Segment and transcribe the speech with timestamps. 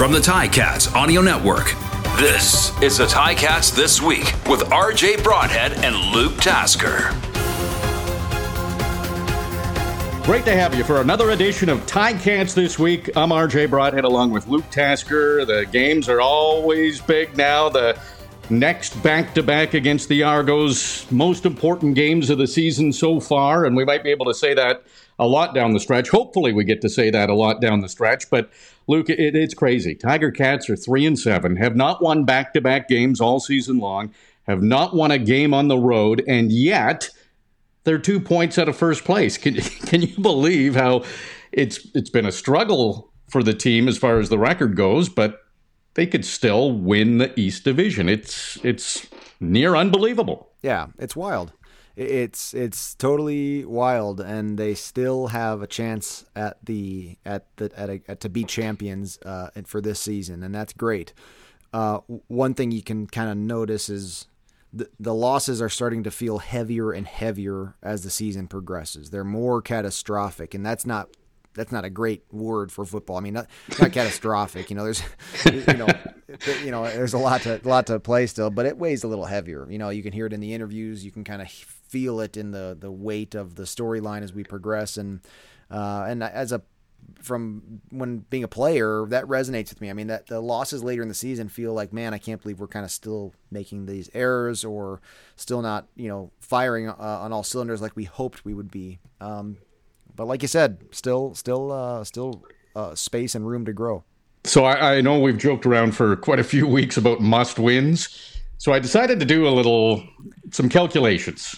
[0.00, 1.74] From the Ticats Audio Network,
[2.16, 7.10] this is the Ticats This Week with RJ Broadhead and Luke Tasker.
[10.24, 13.14] Great to have you for another edition of Ticats This Week.
[13.14, 15.44] I'm RJ Broadhead along with Luke Tasker.
[15.44, 17.68] The games are always big now.
[17.68, 18.00] The
[18.48, 23.66] next back to back against the Argos, most important games of the season so far,
[23.66, 24.82] and we might be able to say that
[25.20, 26.08] a lot down the stretch.
[26.08, 28.28] Hopefully, we get to say that a lot down the stretch.
[28.30, 28.50] But
[28.88, 29.94] Luke, it, it's crazy.
[29.94, 33.78] Tiger Cats are three and seven, have not won back to back games all season
[33.78, 34.12] long,
[34.48, 37.10] have not won a game on the road, and yet
[37.84, 39.36] they're two points out of first place.
[39.36, 39.54] Can
[39.86, 41.04] can you believe how
[41.52, 45.42] it's it's been a struggle for the team as far as the record goes, but
[45.94, 48.08] they could still win the East Division.
[48.08, 49.06] It's it's
[49.38, 50.48] near unbelievable.
[50.62, 51.52] Yeah, it's wild.
[52.00, 57.90] It's it's totally wild, and they still have a chance at the at the at,
[57.90, 61.12] a, at to be champions uh, for this season, and that's great.
[61.74, 61.98] Uh,
[62.28, 64.28] one thing you can kind of notice is
[64.72, 69.10] the, the losses are starting to feel heavier and heavier as the season progresses.
[69.10, 71.10] They're more catastrophic, and that's not
[71.54, 73.16] that's not a great word for football.
[73.16, 73.48] I mean, not,
[73.80, 74.70] not catastrophic.
[74.70, 75.02] You know, there's,
[75.44, 75.88] you know,
[76.64, 79.08] you know, there's a lot to a lot to play still, but it weighs a
[79.08, 79.66] little heavier.
[79.70, 81.04] You know, you can hear it in the interviews.
[81.04, 84.44] You can kind of feel it in the the weight of the storyline as we
[84.44, 85.20] progress, and
[85.70, 86.62] uh, and as a
[87.20, 89.90] from when being a player, that resonates with me.
[89.90, 92.60] I mean, that the losses later in the season feel like, man, I can't believe
[92.60, 95.00] we're kind of still making these errors or
[95.36, 98.98] still not, you know, firing uh, on all cylinders like we hoped we would be.
[99.20, 99.58] Um,
[100.20, 102.44] but like you said, still, still, uh, still
[102.76, 104.04] uh, space and room to grow.
[104.44, 108.38] So I, I, know we've joked around for quite a few weeks about must wins.
[108.58, 110.06] So I decided to do a little,
[110.50, 111.56] some calculations.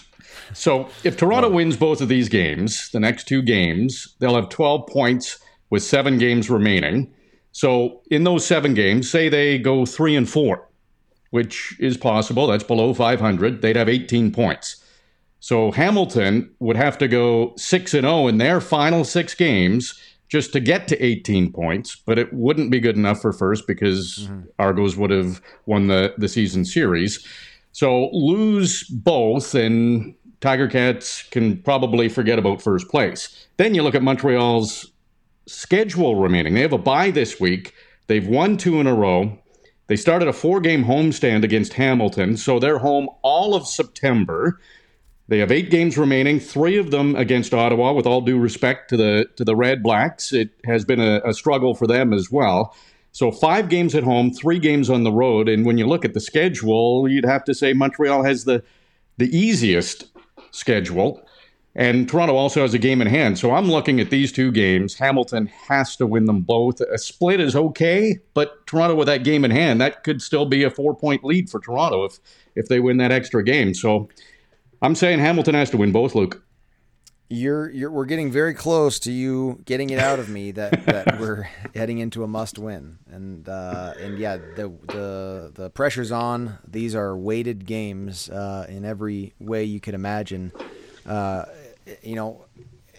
[0.53, 4.87] So if Toronto wins both of these games, the next two games, they'll have 12
[4.87, 7.13] points with seven games remaining.
[7.51, 10.69] So in those seven games, say they go three and four,
[11.31, 12.47] which is possible.
[12.47, 13.61] That's below 500.
[13.61, 14.81] They'd have 18 points.
[15.43, 19.99] So Hamilton would have to go 6 and 0 in their final 6 games
[20.29, 24.19] just to get to 18 points, but it wouldn't be good enough for first because
[24.21, 24.43] mm-hmm.
[24.57, 27.27] Argos would have won the the season series.
[27.73, 33.45] So lose both and Tiger Cats can probably forget about first place.
[33.57, 34.93] Then you look at Montreal's
[35.45, 36.53] schedule remaining.
[36.53, 37.73] They have a bye this week.
[38.07, 39.37] They've won two in a row.
[39.87, 44.61] They started a four game homestand against Hamilton, so they're home all of September.
[45.33, 47.91] They have eight games remaining, three of them against Ottawa.
[47.91, 51.33] With all due respect to the to the Red Blacks, it has been a, a
[51.33, 52.75] struggle for them as well.
[53.13, 56.13] So five games at home, three games on the road, and when you look at
[56.13, 58.63] the schedule, you'd have to say Montreal has the
[59.17, 60.05] the easiest
[60.51, 61.27] schedule.
[61.73, 63.39] And Toronto also has a game in hand.
[63.39, 64.93] So I'm looking at these two games.
[64.93, 66.79] Hamilton has to win them both.
[66.79, 70.63] A split is okay, but Toronto with that game in hand, that could still be
[70.63, 72.19] a four point lead for Toronto if
[72.53, 73.73] if they win that extra game.
[73.73, 74.09] So
[74.83, 76.43] I'm saying Hamilton has to win both, Luke.
[77.29, 81.19] You're, you're we're getting very close to you getting it out of me that, that
[81.19, 81.43] we're
[81.75, 82.99] heading into a must win.
[83.09, 86.59] And uh, and yeah the the the pressure's on.
[86.67, 90.51] These are weighted games uh, in every way you could imagine.
[91.05, 91.45] Uh,
[92.01, 92.45] you know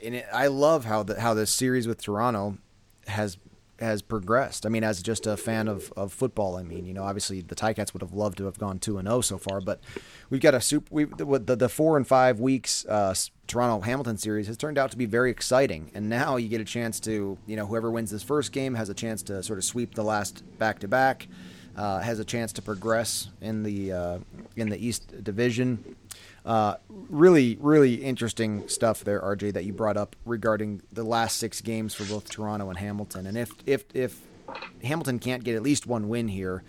[0.03, 2.59] and it, I love how the how this series with Toronto
[3.07, 3.37] has
[3.81, 4.65] has progressed.
[4.65, 7.55] I mean, as just a fan of, of football, I mean, you know, obviously the
[7.55, 9.81] Ticats would have loved to have gone two and zero oh so far, but
[10.31, 10.87] we've got a super.
[10.91, 13.15] We the, the four and five weeks uh,
[13.47, 16.65] Toronto Hamilton series has turned out to be very exciting, and now you get a
[16.65, 19.65] chance to, you know, whoever wins this first game has a chance to sort of
[19.65, 21.27] sweep the last back to back,
[21.77, 24.19] has a chance to progress in the uh,
[24.57, 25.97] in the East Division.
[26.45, 31.63] Uh, really, really interesting stuff there, RJ, that you brought up regarding the last six
[31.63, 33.27] games for both Toronto and Hamilton.
[33.27, 34.21] And if if if
[34.83, 36.63] Hamilton can't get at least one win here,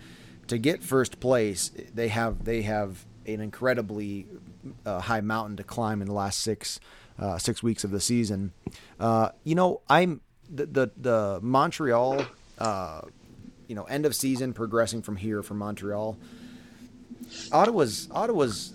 [0.48, 4.26] to get first place, they have they have an incredibly
[4.84, 6.80] uh, high mountain to climb in the last six
[7.18, 8.52] uh, six weeks of the season.
[8.98, 12.24] Uh, you know, I'm the the, the Montreal,
[12.58, 13.02] uh,
[13.68, 16.16] you know, end of season progressing from here from Montreal.
[17.52, 18.72] Ottawa's Ottawa's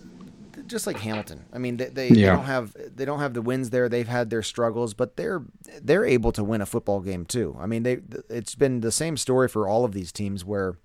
[0.71, 1.45] just like Hamilton.
[1.53, 2.13] I mean, they, they, yeah.
[2.13, 3.89] they, don't have they don't have the wins there.
[3.89, 5.44] They've had their struggles, but they're
[5.81, 7.56] they're able to win a football game too.
[7.59, 10.77] I mean, they it's been the same story for all of these teams where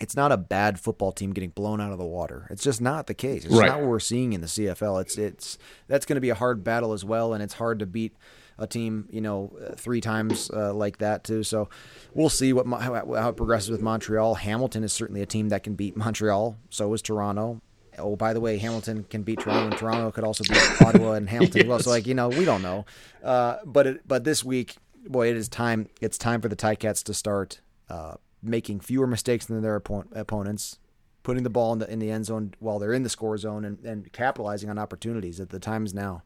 [0.00, 2.46] it's not a bad football team getting blown out of the water.
[2.50, 3.44] It's just not the case.
[3.44, 3.68] It's right.
[3.68, 5.00] not what we're seeing in the CFL.
[5.00, 7.86] It's it's that's going to be a hard battle as well, and it's hard to
[7.86, 8.14] beat
[8.58, 11.42] a team, you know, three times uh, like that too.
[11.42, 11.68] So
[12.12, 14.36] we'll see what how, how, it progresses with Montreal.
[14.36, 16.56] Hamilton is certainly a team that can beat Montreal.
[16.70, 17.60] So is Toronto.
[17.98, 21.28] Oh, by the way, Hamilton can beat Toronto, and Toronto could also beat Ottawa and
[21.28, 21.68] Hamilton yes.
[21.68, 21.78] well.
[21.78, 22.86] So, like you know, we don't know.
[23.22, 24.76] Uh, but it, but this week,
[25.06, 25.88] boy, it is time.
[26.00, 30.78] It's time for the Ticats to start uh, making fewer mistakes than their opponents,
[31.22, 33.64] putting the ball in the in the end zone while they're in the score zone,
[33.64, 35.40] and, and capitalizing on opportunities.
[35.40, 36.22] At the times now.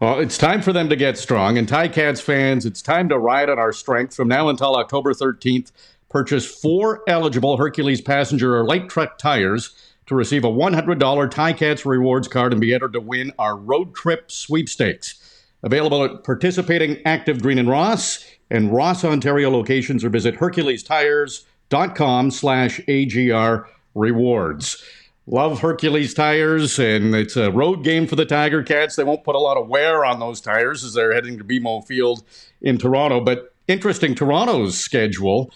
[0.00, 1.58] Well, it's time for them to get strong.
[1.58, 5.72] And Ticats fans, it's time to ride on our strength from now until October 13th.
[6.08, 9.74] Purchase four eligible Hercules passenger or light truck tires
[10.08, 14.30] to receive a $100 Ticats rewards card and be entered to win our road trip
[14.30, 15.14] sweepstakes.
[15.62, 22.80] Available at participating Active Green and Ross and Ross Ontario locations or visit herculestires.com slash
[22.88, 24.82] AGR rewards.
[25.26, 28.96] Love Hercules tires, and it's a road game for the Tiger Cats.
[28.96, 31.86] They won't put a lot of wear on those tires as they're heading to BMO
[31.86, 32.22] Field
[32.62, 33.20] in Toronto.
[33.20, 35.52] But interesting, Toronto's schedule.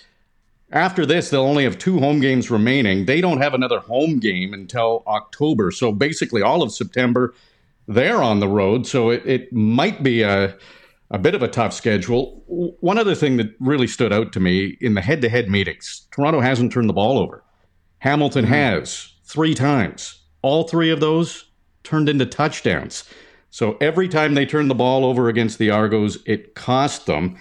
[0.72, 3.04] After this, they'll only have two home games remaining.
[3.04, 5.70] They don't have another home game until October.
[5.70, 7.34] So basically, all of September,
[7.86, 8.86] they're on the road.
[8.86, 10.56] So it, it might be a,
[11.10, 12.42] a bit of a tough schedule.
[12.46, 16.06] One other thing that really stood out to me in the head to head meetings
[16.10, 17.44] Toronto hasn't turned the ball over.
[17.98, 18.54] Hamilton mm-hmm.
[18.54, 20.22] has three times.
[20.40, 21.50] All three of those
[21.84, 23.04] turned into touchdowns.
[23.50, 27.36] So every time they turned the ball over against the Argos, it cost them.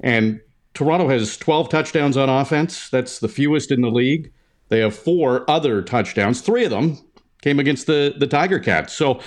[0.00, 0.40] And
[0.74, 2.88] Toronto has 12 touchdowns on offense.
[2.88, 4.32] That's the fewest in the league.
[4.68, 6.40] They have four other touchdowns.
[6.40, 6.98] Three of them
[7.42, 8.92] came against the, the Tiger Cats.
[8.92, 9.20] So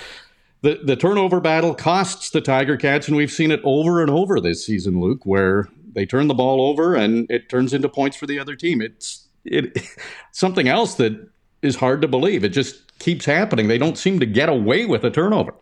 [0.60, 4.40] the, the turnover battle costs the Tiger Cats, and we've seen it over and over
[4.40, 8.26] this season, Luke, where they turn the ball over and it turns into points for
[8.26, 8.80] the other team.
[8.82, 9.78] It's it
[10.32, 11.30] something else that
[11.62, 12.44] is hard to believe.
[12.44, 13.68] It just keeps happening.
[13.68, 15.54] They don't seem to get away with a turnover.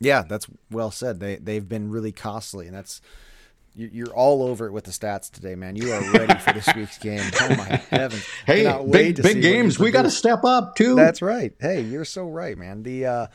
[0.00, 1.20] Yeah, that's well said.
[1.20, 3.00] They they've been really costly, and that's
[3.74, 5.76] you're all over it with the stats today, man.
[5.76, 7.22] You are ready for this week's game.
[7.40, 8.26] Oh my heavens!
[8.46, 9.78] Hey, big big games.
[9.78, 10.94] We got to step up too.
[10.94, 11.54] That's right.
[11.58, 12.82] Hey, you're so right, man.
[12.82, 13.26] The uh,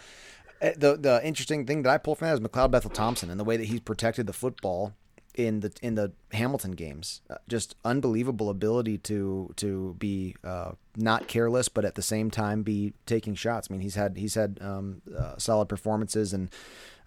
[0.61, 3.39] eh, the the interesting thing that I pulled from that is McLeod Bethel Thompson and
[3.39, 4.93] the way that he's protected the football
[5.37, 7.21] in the in the Hamilton games.
[7.29, 12.63] Uh, just unbelievable ability to to be uh, not careless, but at the same time
[12.63, 13.67] be taking shots.
[13.69, 16.49] I mean, he's had he's had um, uh, solid performances, and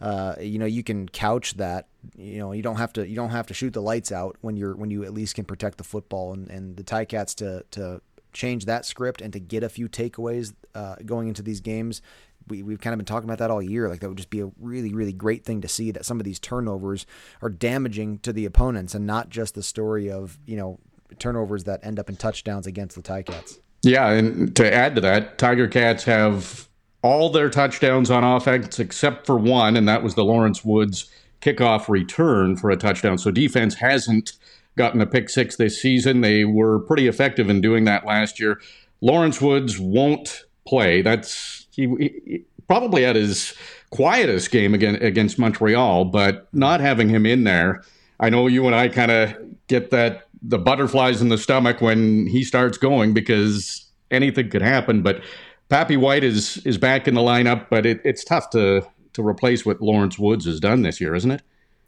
[0.01, 1.89] uh, you know you can couch that.
[2.17, 4.57] You know, you don't have to you don't have to shoot the lights out when
[4.57, 6.33] you're when you at least can protect the football.
[6.33, 8.01] And and the Ticats to to
[8.33, 12.01] change that script and to get a few takeaways uh, going into these games
[12.49, 13.89] we, we've kind of been talking about that all year.
[13.89, 16.25] Like that would just be a really, really great thing to see that some of
[16.25, 17.07] these turnovers
[17.43, 20.79] are damaging to the opponents and not just the story of, you know,
[21.19, 23.59] turnovers that end up in touchdowns against the Ticats.
[23.83, 24.11] Yeah.
[24.11, 26.69] And to add to that, Tiger Cats have
[27.03, 31.11] all their touchdowns on offense except for one, and that was the Lawrence Woods
[31.41, 33.17] kickoff return for a touchdown.
[33.17, 34.33] So defense hasn't
[34.77, 36.21] gotten a pick six this season.
[36.21, 38.61] They were pretty effective in doing that last year.
[39.01, 41.01] Lawrence Woods won't play.
[41.01, 43.55] That's he, he probably had his
[43.91, 47.83] quietest game again against Montreal, but not having him in there,
[48.21, 49.35] I know you and I kind of
[49.67, 55.03] get that the butterflies in the stomach when he starts going because anything could happen.
[55.03, 55.23] But
[55.69, 59.67] Papi White is is back in the lineup, but it, it's tough to to replace
[59.67, 61.43] what Lawrence Woods has done this year, isn't it?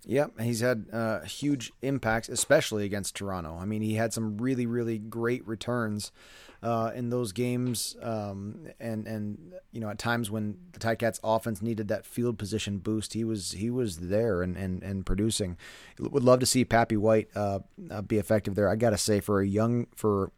[0.05, 3.57] Yep, he's had uh, huge impacts, especially against Toronto.
[3.61, 6.11] I mean, he had some really, really great returns
[6.63, 11.61] uh, in those games, um, and and you know at times when the Ticats offense
[11.61, 15.57] needed that field position boost, he was he was there and and, and producing.
[15.99, 17.61] Would love to see Papi White uh,
[17.91, 18.69] uh, be effective there.
[18.69, 20.31] I gotta say for a young for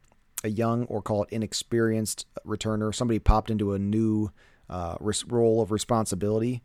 [0.43, 4.31] a young or call it inexperienced returner, somebody popped into a new
[4.69, 4.95] uh,
[5.27, 6.63] role of responsibility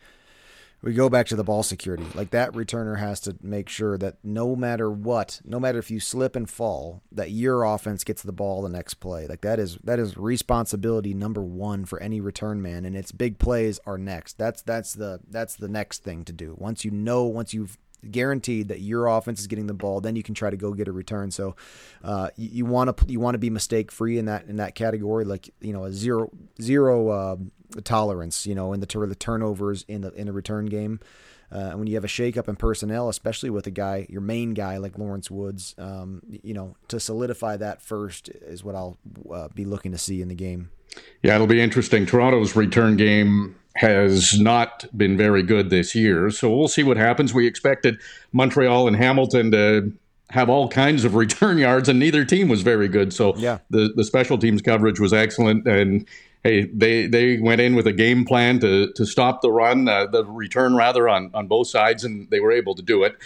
[0.83, 2.07] we go back to the ball security.
[2.15, 6.01] Like that returner has to make sure that no matter what, no matter if you
[6.01, 9.27] slip and fall, that your offense gets the ball the next play.
[9.27, 13.39] Like that is that is responsibility number one for any return man, and its big
[13.39, 14.39] plays are next.
[14.39, 16.55] That's that's the that's the next thing to do.
[16.59, 17.79] Once you know, once you've
[18.11, 20.89] guaranteed that your offense is getting the ball, then you can try to go get
[20.89, 21.31] a return.
[21.31, 21.57] So
[22.03, 25.25] uh, you want to you want to be mistake free in that in that category,
[25.25, 27.37] like you know a zero zero uh,
[27.83, 31.01] tolerance, you know, in the, the turnovers in the in the return game.
[31.53, 34.77] Uh, when you have a shakeup in personnel, especially with a guy, your main guy
[34.77, 38.99] like Lawrence Woods, um, you know, to solidify that first is what I'll
[39.33, 40.71] uh, be looking to see in the game.
[41.23, 42.07] Yeah, it'll be interesting.
[42.07, 47.35] Toronto's return game has not been very good this year, so we'll see what happens.
[47.35, 48.01] We expected
[48.33, 49.93] Montreal and Hamilton to
[50.31, 53.13] have all kinds of return yards, and neither team was very good.
[53.13, 53.59] So yeah.
[53.71, 56.07] the the special teams coverage was excellent, and
[56.45, 60.07] hey, they they went in with a game plan to to stop the run, uh,
[60.07, 63.17] the return rather on on both sides, and they were able to do it.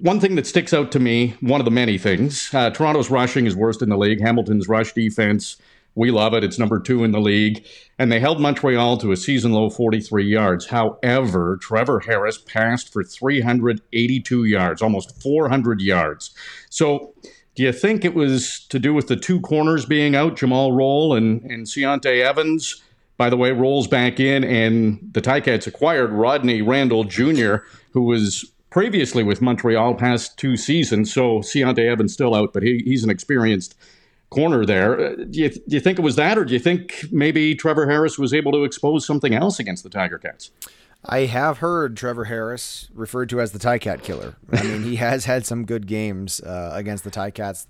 [0.00, 3.46] One thing that sticks out to me, one of the many things, uh, Toronto's rushing
[3.46, 4.20] is worst in the league.
[4.20, 5.58] Hamilton's rush defense,
[5.94, 6.42] we love it.
[6.42, 7.64] It's number two in the league.
[7.98, 10.66] And they held Montreal to a season low 43 yards.
[10.66, 16.34] However, Trevor Harris passed for 382 yards, almost 400 yards.
[16.70, 17.14] So
[17.54, 21.14] Do you think it was to do with the two corners being out, Jamal Rolle
[21.14, 22.82] and, and Ciante Evans?
[23.16, 27.56] By the way, Rolle's back in, and the Ticats acquired Rodney Randle Jr.,
[27.92, 31.12] who was previously with Montreal past two seasons.
[31.12, 33.76] So Ciante Evans still out, but he, he's an experienced
[34.30, 35.00] corner there.
[35.00, 37.88] Uh, do you, do you think it was that, or do you think maybe Trevor
[37.88, 40.50] Harris was able to expose something else against the Tiger Cats?
[41.06, 44.36] I have heard Trevor Harris referred to as the Ticat killer.
[44.52, 47.66] I mean, he has had some good games uh, against the Ticats.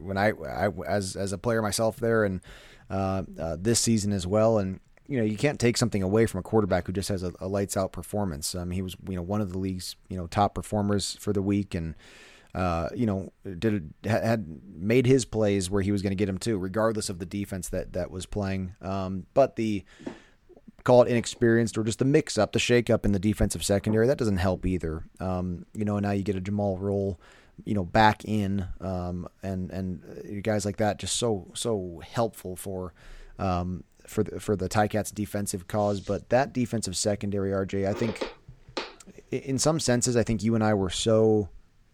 [0.00, 2.40] When I, I, as as a player myself there, and
[2.88, 6.38] uh, uh, this season as well, and you know, you can't take something away from
[6.38, 8.54] a quarterback who just has a, a lights out performance.
[8.54, 11.42] Um, he was, you know, one of the league's, you know, top performers for the
[11.42, 11.96] week, and
[12.54, 16.38] uh, you know, did had made his plays where he was going to get him
[16.38, 18.74] too, regardless of the defense that that was playing.
[18.80, 19.84] Um, but the
[20.84, 24.06] call it inexperienced or just the mix up, the shake up in the defensive secondary,
[24.06, 25.04] that doesn't help either.
[25.18, 27.20] Um, you know, now you get a Jamal Rolle,
[27.64, 32.94] you know, back in, um, and and guys like that just so so helpful for
[33.38, 34.68] um, for the for the
[35.14, 36.00] defensive cause.
[36.00, 38.34] But that defensive secondary, RJ, I think
[39.30, 41.48] in some senses, I think you and I were so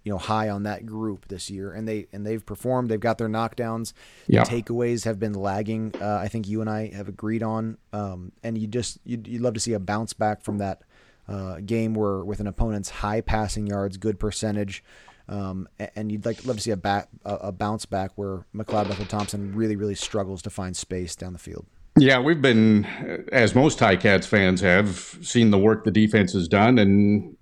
[0.06, 2.88] you know high on that group this year, and they and they've performed.
[2.88, 3.92] They've got their knockdowns.
[4.28, 4.44] Yeah.
[4.44, 5.94] The takeaways have been lagging.
[6.00, 9.42] Uh, I think you and I have agreed on, um, and you just you'd, you'd,
[9.42, 10.82] love to see a bounce back from that
[11.26, 14.84] uh, game where with an opponent's high passing yards, good percentage.
[15.28, 18.86] Um, and you'd like to love to see a, back, a bounce back where McLeod
[18.86, 21.66] Bethel Thompson really, really struggles to find space down the field.
[21.98, 22.84] Yeah, we've been,
[23.32, 27.36] as most High Cats fans have, seen the work the defense has done, and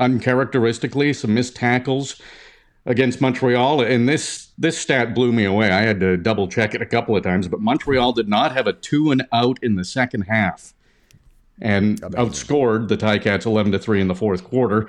[0.00, 2.20] uncharacteristically, some missed tackles
[2.86, 3.82] against Montreal.
[3.82, 5.70] And this this stat blew me away.
[5.70, 8.66] I had to double check it a couple of times, but Montreal did not have
[8.66, 10.72] a two and out in the second half,
[11.60, 14.88] and outscored the Ticats eleven to three in the fourth quarter.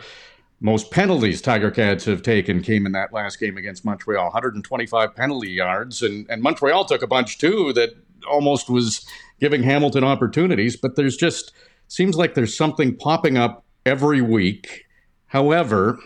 [0.60, 5.52] Most penalties Tiger Cats have taken came in that last game against Montreal, 125 penalty
[5.52, 7.90] yards, and and Montreal took a bunch too that
[8.28, 9.06] almost was
[9.40, 10.76] giving Hamilton opportunities.
[10.76, 11.52] But there's just
[11.88, 14.87] seems like there's something popping up every week
[15.28, 16.00] However,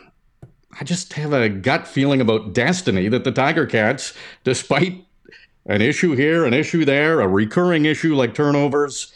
[0.80, 4.14] I just have a gut feeling about destiny that the Tiger Cats,
[4.44, 5.06] despite
[5.66, 9.14] an issue here, an issue there, a recurring issue like turnovers,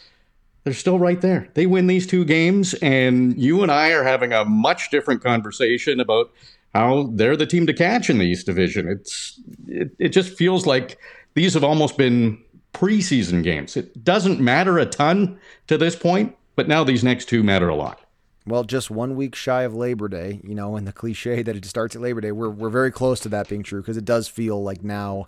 [0.64, 1.48] they're still right there.
[1.54, 6.00] They win these two games, and you and I are having a much different conversation
[6.00, 6.32] about
[6.74, 8.88] how they're the team to catch in the East Division.
[8.88, 10.98] It's it, it just feels like
[11.34, 12.42] these have almost been
[12.74, 13.76] preseason games.
[13.76, 17.74] It doesn't matter a ton to this point, but now these next two matter a
[17.74, 18.05] lot
[18.46, 21.64] well, just one week shy of Labor Day, you know, and the cliche that it
[21.64, 24.28] starts at Labor Day, we're we're very close to that being true because it does
[24.28, 25.26] feel like now,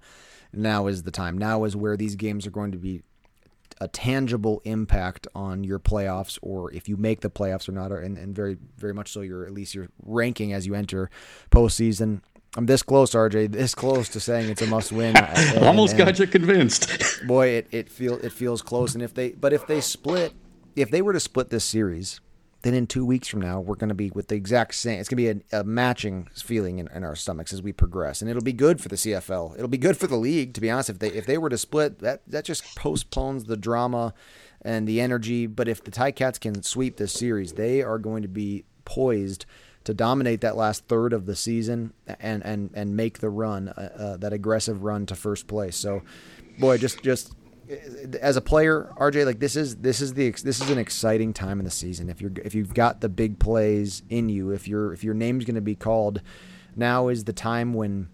[0.52, 1.36] now is the time.
[1.36, 3.02] Now is where these games are going to be
[3.80, 8.16] a tangible impact on your playoffs, or if you make the playoffs or not, and,
[8.16, 11.10] and very very much so your at least your ranking as you enter
[11.50, 12.20] postseason.
[12.56, 13.52] I'm this close, RJ.
[13.52, 15.14] This close to saying it's a must win.
[15.60, 17.26] Almost and, got you convinced.
[17.26, 18.94] boy, it it feel it feels close.
[18.94, 20.32] And if they but if they split,
[20.76, 22.20] if they were to split this series
[22.62, 24.98] then in two weeks from now, we're going to be with the exact same.
[24.98, 28.20] It's going to be a, a matching feeling in, in, our stomachs as we progress,
[28.20, 29.54] and it'll be good for the CFL.
[29.54, 30.90] It'll be good for the league, to be honest.
[30.90, 34.12] If they if they were to split, that that just postpones the drama
[34.62, 35.46] and the energy.
[35.46, 39.46] But if the Ticats can sweep this series, they are going to be poised
[39.84, 43.92] to dominate that last third of the season and and and make the run, uh,
[43.96, 45.76] uh, that aggressive run to first place.
[45.76, 46.02] So,
[46.58, 47.32] boy, just just
[48.20, 51.58] as a player, RJ, like this is this is the this is an exciting time
[51.58, 52.08] in the season.
[52.08, 55.44] If you're if you've got the big plays in you, if your if your name's
[55.44, 56.22] going to be called,
[56.76, 58.08] now is the time when,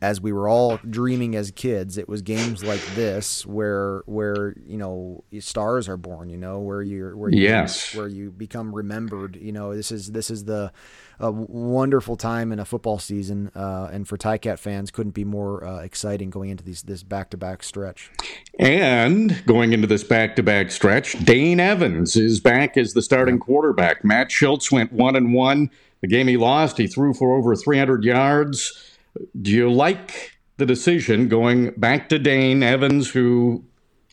[0.00, 4.76] as we were all dreaming as kids, it was games like this where where you
[4.76, 6.30] know stars are born.
[6.30, 9.36] You know where you're where you, yes where you become remembered.
[9.36, 10.72] You know this is this is the
[11.20, 15.64] a wonderful time in a football season, uh, and for Ticat fans, couldn't be more
[15.64, 18.10] uh, exciting going into these, this back-to-back stretch.
[18.58, 24.04] And going into this back-to-back stretch, Dane Evans is back as the starting quarterback.
[24.04, 25.70] Matt Shiltz went one and one.
[26.02, 28.97] The game he lost, he threw for over 300 yards.
[29.40, 33.64] Do you like the decision going back to Dane Evans, who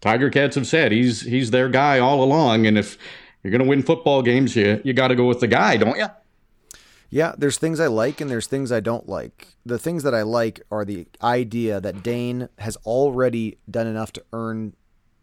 [0.01, 2.97] Tiger Cats have said he's he's their guy all along, and if
[3.43, 5.97] you're going to win football games, you you got to go with the guy, don't
[5.97, 6.07] you?
[7.09, 9.55] Yeah, there's things I like and there's things I don't like.
[9.65, 14.24] The things that I like are the idea that Dane has already done enough to
[14.33, 14.75] earn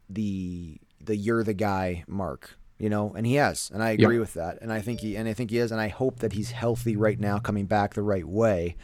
[0.09, 4.21] the the you're the guy mark, you know, and he has, and I agree yep.
[4.21, 4.59] with that.
[4.63, 6.97] And I think he and I think he is, and I hope that he's healthy
[6.97, 8.77] right now, coming back the right way.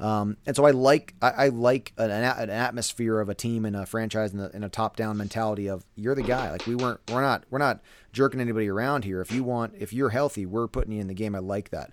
[0.00, 3.74] Um, and so I like I, I like an, an, atmosphere of a team and
[3.74, 6.52] a franchise and a, and a top down mentality of you're the guy.
[6.52, 7.80] Like we weren't we're not we're not
[8.12, 9.20] jerking anybody around here.
[9.20, 11.34] If you want if you're healthy, we're putting you in the game.
[11.34, 11.92] I like that.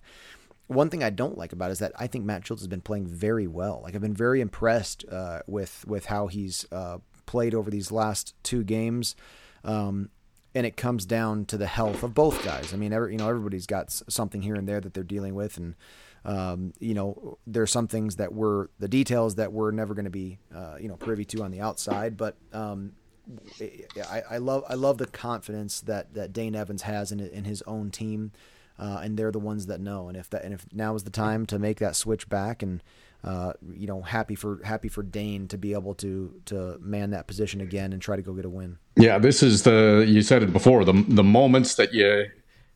[0.67, 2.81] one thing I don't like about it is that I think Matt Shiltz has been
[2.81, 3.81] playing very well.
[3.83, 8.35] Like I've been very impressed uh, with with how he's uh, played over these last
[8.43, 9.15] two games.
[9.63, 10.09] Um,
[10.53, 12.73] and it comes down to the health of both guys.
[12.73, 15.57] I mean, every, you know, everybody's got something here and there that they're dealing with,
[15.57, 15.75] and
[16.25, 20.11] um, you know, there's some things that were the details that we're never going to
[20.11, 22.17] be, uh, you know, privy to on the outside.
[22.17, 22.93] But um,
[23.61, 27.61] I, I, love I love the confidence that that Dane Evans has in in his
[27.67, 28.31] own team,
[28.79, 30.07] uh, and they're the ones that know.
[30.07, 32.81] And if that and if now is the time to make that switch back and
[33.23, 37.27] uh, you know, happy for happy for Dane to be able to to man that
[37.27, 38.77] position again and try to go get a win.
[38.97, 42.27] Yeah, this is the you said it before the the moments that you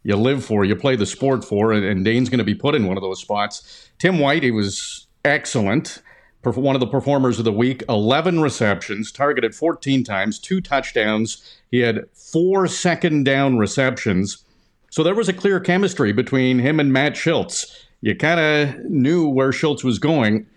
[0.04, 2.76] you live for, you play the sport for, and, and Dane's going to be put
[2.76, 3.90] in one of those spots.
[3.98, 6.02] Tim White, he was excellent.
[6.44, 11.60] One of the performers of the week, 11 receptions, targeted 14 times, two touchdowns.
[11.70, 14.46] He had four second down receptions.
[14.90, 17.66] So there was a clear chemistry between him and Matt Shiltz
[18.02, 20.48] you kind of knew where Shiltz was going.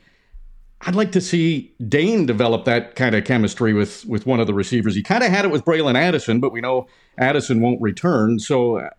[0.82, 4.54] I'd like to see Dane develop that kind of chemistry with with one of the
[4.54, 4.94] receivers.
[4.94, 8.38] He kind of had it with Bralon Addison, but we know Addison won't return.
[8.38, 8.90] So uh,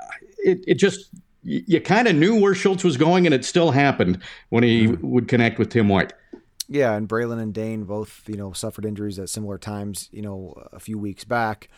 [0.43, 1.09] it, it just
[1.43, 4.19] you kind of knew where Shiltz was going, and it still happened
[4.50, 5.09] when he mm-hmm.
[5.09, 6.13] would connect with Tim White.
[6.69, 10.09] Yeah, and Bralon and Dane both you know suffered injuries at similar times.
[10.12, 11.69] You know, a few weeks back.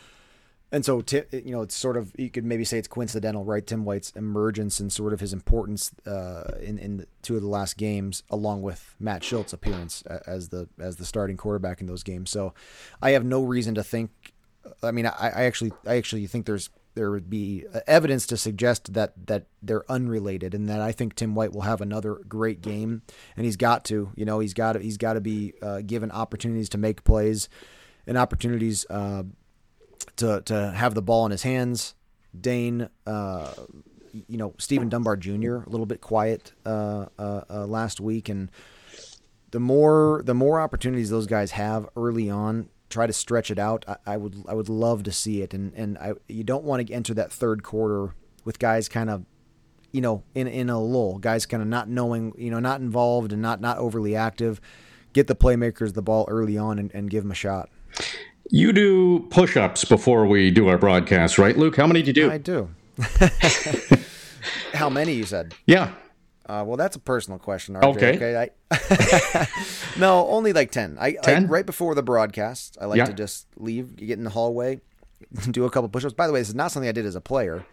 [0.72, 3.66] And so, you know, it's sort of you could maybe say it's coincidental, right?
[3.66, 7.48] Tim White's emergence and sort of his importance uh, in in the, two of the
[7.48, 12.04] last games, along with Matt Shiltz' appearance as the as the starting quarterback in those
[12.04, 12.30] games.
[12.30, 12.54] So,
[13.02, 14.34] I have no reason to think.
[14.84, 18.94] I mean, I, I actually I actually think there's there would be evidence to suggest
[18.94, 23.02] that that they're unrelated, and that I think Tim White will have another great game,
[23.38, 26.12] and he's got to, you know, he's got to he's got to be uh, given
[26.12, 27.50] opportunities to make plays
[28.08, 28.86] and opportunities.
[28.90, 29.24] Uh,
[30.18, 31.96] to to have the ball in his hands.
[32.40, 33.54] Dane, uh,
[34.28, 35.56] you know, Steven Dunbar Jr.
[35.56, 38.50] a little bit quiet uh, uh, uh, last week, and
[39.52, 43.86] the more the more opportunities those guys have early on, try to stretch it out.
[43.88, 46.88] I, I would I would love to see it, and and I, you don't want
[46.88, 49.26] to enter that third quarter with guys kind of
[49.92, 53.32] you know in in a lull, guys kind of not knowing, you know, not involved
[53.32, 54.62] and not not overly active.
[55.14, 57.70] Get the playmakers the ball early on and, and give them a shot.
[58.52, 61.78] You do push ups before we do our broadcast, right, Luke?
[61.78, 62.32] How many do you do?
[62.32, 62.70] I do.
[64.74, 65.56] How many you said?
[65.66, 65.92] Yeah.
[66.48, 67.76] Uh, well, that's a personal question.
[67.76, 68.16] RJ, okay.
[68.16, 68.52] Okay.
[68.72, 69.48] I,
[70.00, 70.98] no, only like ten.
[71.00, 71.46] I, 10?
[71.46, 73.06] I, right before the broadcast, I like yeah.
[73.06, 74.82] to just leave, get in the hallway,
[75.52, 76.14] do a couple push-ups.
[76.14, 77.66] By the way, this is not something I did as a player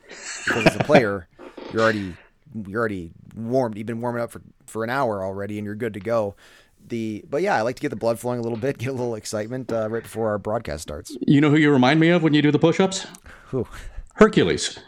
[0.47, 1.29] because as a player,
[1.73, 2.15] you're already
[2.67, 3.77] you're already warmed.
[3.77, 6.35] You've been warming up for for an hour already, and you're good to go
[6.89, 8.93] the but yeah, I like to get the blood flowing a little bit, get a
[8.93, 11.17] little excitement uh, right before our broadcast starts.
[11.27, 13.07] You know who you remind me of when you do the push-ups?
[13.47, 13.67] Who?
[14.15, 14.79] Hercules.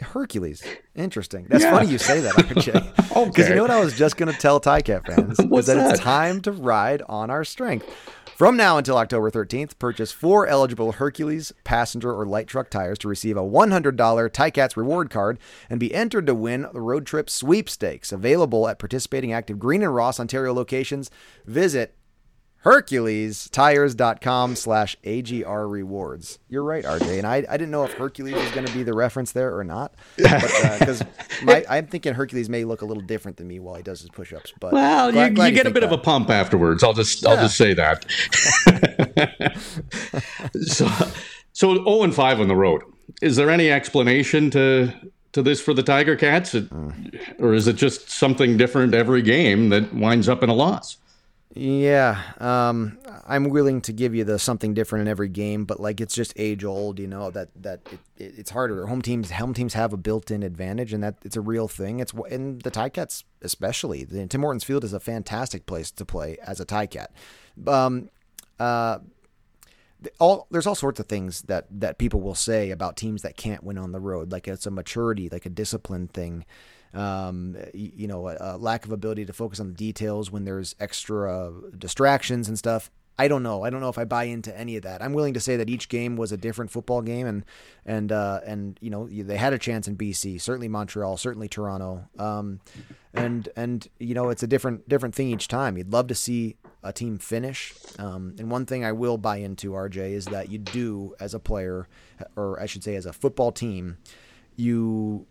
[0.00, 0.62] Hercules.
[0.94, 1.46] Interesting.
[1.48, 1.70] That's yeah.
[1.70, 3.10] funny you say that, RJ.
[3.16, 3.24] okay.
[3.30, 5.38] Because you know what I was just going to tell Ticat fans?
[5.48, 7.88] was that, that it's time to ride on our strength.
[8.36, 13.08] From now until October 13th, purchase four eligible Hercules passenger or light truck tires to
[13.08, 15.38] receive a $100 Ticats reward card
[15.70, 18.12] and be entered to win the road trip sweepstakes.
[18.12, 21.10] Available at participating active Green and Ross Ontario locations.
[21.46, 21.96] Visit
[22.66, 26.40] HerculesTires.com slash AGR rewards.
[26.48, 27.18] You're right, RJ.
[27.18, 29.62] And I, I didn't know if Hercules was going to be the reference there or
[29.62, 29.94] not.
[30.16, 31.02] Because
[31.46, 34.10] uh, I'm thinking Hercules may look a little different than me while he does his
[34.10, 34.52] push ups.
[34.58, 35.92] But Well, glad, you, glad you get a bit that.
[35.92, 36.82] of a pump afterwards.
[36.82, 37.28] I'll just yeah.
[37.30, 38.04] I'll just say that.
[40.66, 40.88] so,
[41.52, 42.82] so 0 and 5 on the road.
[43.22, 44.92] Is there any explanation to
[45.34, 46.56] to this for the Tiger Cats?
[47.38, 50.96] Or is it just something different every game that winds up in a loss?
[51.58, 56.02] Yeah, um, I'm willing to give you the something different in every game, but like
[56.02, 58.84] it's just age old, you know that that it, it, it's harder.
[58.86, 61.98] Home teams, home teams have a built-in advantage, and that it's a real thing.
[61.98, 64.04] It's in the Ticats especially.
[64.04, 67.06] The, Tim Hortons Field is a fantastic place to play as a Ticat.
[67.66, 68.10] Um,
[68.60, 68.98] uh,
[70.20, 73.64] all there's all sorts of things that that people will say about teams that can't
[73.64, 76.44] win on the road, like it's a maturity, like a discipline thing
[76.94, 80.74] um, you know, a, a, lack of ability to focus on the details when there's
[80.80, 82.90] extra distractions and stuff.
[83.18, 83.64] I don't know.
[83.64, 85.02] I don't know if I buy into any of that.
[85.02, 87.44] I'm willing to say that each game was a different football game, and
[87.86, 92.06] and uh, and you know they had a chance in BC, certainly Montreal, certainly Toronto,
[92.18, 92.60] um,
[93.14, 95.78] and and you know it's a different different thing each time.
[95.78, 99.72] You'd love to see a team finish, um, and one thing I will buy into
[99.72, 101.88] RJ is that you do as a player,
[102.36, 103.96] or I should say as a football team,
[104.56, 105.26] you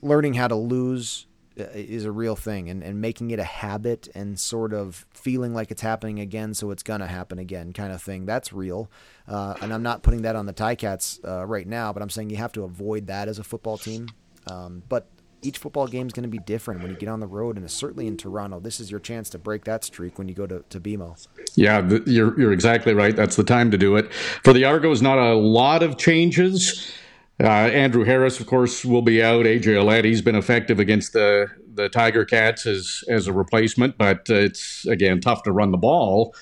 [0.00, 1.26] learning how to lose
[1.58, 5.52] uh, is a real thing and, and making it a habit and sort of feeling
[5.52, 8.90] like it's happening again so it's gonna happen again kind of thing that's real
[9.28, 12.30] uh, and i'm not putting that on the Ticats uh, right now but i'm saying
[12.30, 14.08] you have to avoid that as a football team
[14.46, 15.06] um, but
[15.42, 17.68] each football game is going to be different when you get on the road, and
[17.70, 20.64] certainly in Toronto, this is your chance to break that streak when you go to,
[20.70, 21.26] to BMO.
[21.56, 23.14] Yeah, you're you're exactly right.
[23.14, 24.12] That's the time to do it.
[24.12, 26.92] For the Argos, not a lot of changes.
[27.40, 29.46] Uh, Andrew Harris, of course, will be out.
[29.46, 34.28] AJ Ouellette, he's been effective against the the Tiger Cats as as a replacement, but
[34.30, 36.34] uh, it's again tough to run the ball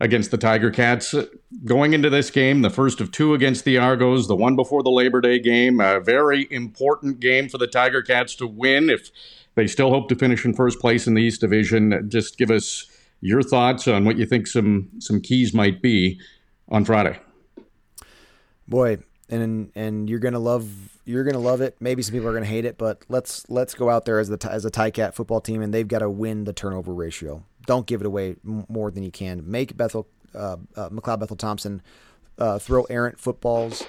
[0.00, 1.14] against the Tiger Cats.
[1.64, 4.90] Going into this game, the first of two against the Argos, the one before the
[4.90, 9.10] Labor Day game, a very important game for the Tiger Cats to win if
[9.54, 12.10] they still hope to finish in first place in the East Division.
[12.10, 12.86] Just give us
[13.20, 16.20] your thoughts on what you think some some keys might be
[16.68, 17.18] on Friday.
[18.66, 20.68] Boy, and and you're gonna love
[21.04, 21.76] you're gonna love it.
[21.80, 24.48] Maybe some people are gonna hate it, but let's let's go out there as the
[24.50, 27.44] as a Ticat football team, and they've got to win the turnover ratio.
[27.66, 29.50] Don't give it away more than you can.
[29.50, 31.82] Make Bethel uh, uh, McLeod Bethel Thompson
[32.38, 33.84] uh, throw errant footballs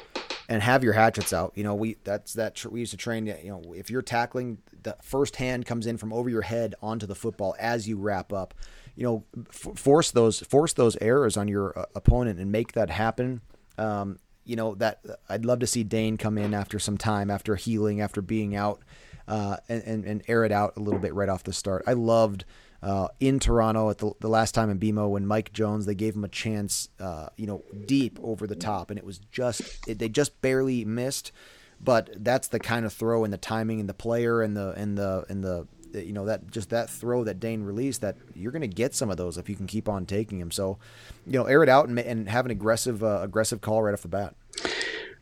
[0.50, 1.54] and have your hatchets out.
[1.56, 3.26] You know, we that's that tr- we used to train.
[3.26, 7.06] You know, if you're tackling, the first hand comes in from over your head onto
[7.06, 8.54] the football as you wrap up.
[8.96, 12.90] You know, f- force those force those errors on your uh, opponent and make that
[12.90, 13.42] happen.
[13.78, 17.56] Um, you know that I'd love to see Dane come in after some time, after
[17.56, 18.82] healing, after being out,
[19.28, 21.84] uh, and, and, air it out a little bit right off the start.
[21.88, 22.44] I loved
[22.82, 26.16] uh, in Toronto at the, the last time in BMO when Mike Jones they gave
[26.16, 30.00] him a chance, uh, you know, deep over the top, and it was just it,
[30.00, 31.32] they just barely missed.
[31.80, 34.98] But that's the kind of throw and the timing and the player and the and
[34.98, 38.62] the and the you know that just that throw that Dane released that you're going
[38.62, 40.52] to get some of those if you can keep on taking them.
[40.52, 40.78] So,
[41.26, 44.02] you know, air it out and, and have an aggressive uh, aggressive call right off
[44.02, 44.36] the bat.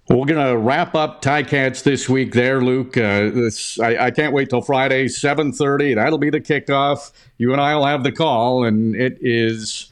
[0.10, 2.98] Well, we're going to wrap up Cats this week there, Luke.
[2.98, 5.96] Uh, this, I, I, can't wait till Friday, 7.30.
[5.96, 7.14] That'll be the kickoff.
[7.38, 9.90] You and I will have the call, and it is,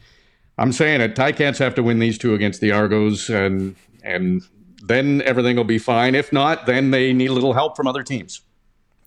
[0.58, 4.42] I'm saying it, Cats have to win these two against the Argos, and and
[4.84, 6.16] then everything will be fine.
[6.16, 8.42] If not, then they need a little help from other teams.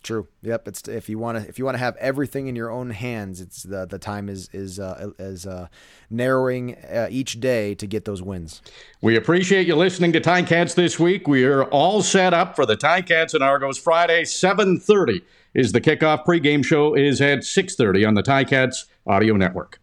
[0.03, 0.27] True.
[0.43, 0.69] Yep.
[0.69, 3.41] It's if you want to if you want to have everything in your own hands,
[3.41, 5.69] it's the the time is is uh, is uh,
[6.11, 8.62] narrowing uh, each day to get those wins.
[9.01, 11.29] We appreciate you listening to Cats this week.
[11.29, 15.23] We are all set up for the Cats and Argos Friday, seven thirty
[15.55, 16.25] is the kickoff.
[16.25, 19.82] Pregame show is at six thirty on the Cats Audio Network.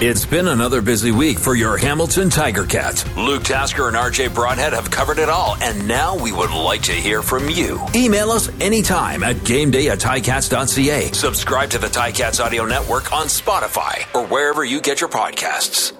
[0.00, 3.04] It's been another busy week for your Hamilton Tiger Cats.
[3.16, 6.92] Luke Tasker and RJ Broadhead have covered it all, and now we would like to
[6.92, 7.84] hear from you.
[7.96, 11.10] Email us anytime at gameday at ticats.ca.
[11.10, 15.97] Subscribe to the Ticats Audio Network on Spotify or wherever you get your podcasts.